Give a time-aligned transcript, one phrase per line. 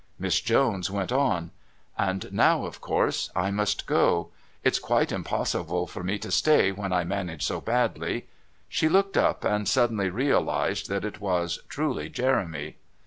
[0.17, 1.51] Miss Jones went on:
[1.95, 4.29] "And now, of course, I must go.
[4.63, 8.25] It's quite impossible for me to stay when I manage so badly"
[8.67, 12.77] She looked up and suddenly realised that it was truly Jeremy.